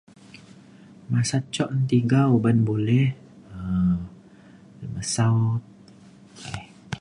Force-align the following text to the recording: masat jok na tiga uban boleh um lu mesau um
masat 1.11 1.43
jok 1.53 1.69
na 1.73 1.81
tiga 1.93 2.21
uban 2.35 2.57
boleh 2.69 3.07
um 3.55 3.97
lu 4.79 4.87
mesau 4.95 5.35
um 5.49 6.87